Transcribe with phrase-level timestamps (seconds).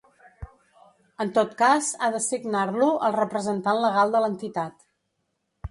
[1.25, 4.85] En tot cas ha de signar-lo el representant legal de l'entitat.